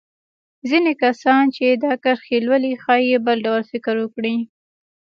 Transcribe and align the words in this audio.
ځينې 0.69 0.93
کسان 1.03 1.43
چې 1.55 1.65
دا 1.83 1.93
کرښې 2.03 2.37
لولي 2.45 2.73
ښايي 2.83 3.15
بل 3.25 3.37
ډول 3.45 3.61
فکر 3.71 3.95
وکړي. 3.99 4.35